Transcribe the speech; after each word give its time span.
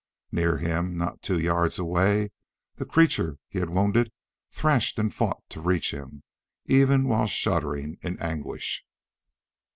Near 0.31 0.57
him 0.57 0.97
not 0.97 1.21
two 1.21 1.37
yards 1.39 1.77
away 1.77 2.31
the 2.77 2.87
creature 2.87 3.37
he 3.47 3.59
had 3.59 3.69
wounded 3.69 4.11
thrashed 4.49 4.97
and 4.97 5.13
fought 5.13 5.43
to 5.49 5.61
reach 5.61 5.91
him, 5.93 6.23
even 6.65 7.07
while 7.07 7.27
shuddering 7.27 7.99
in 8.01 8.17
anguish. 8.19 8.83